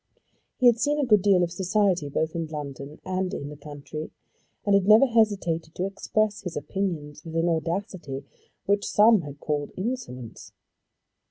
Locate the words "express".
5.85-6.41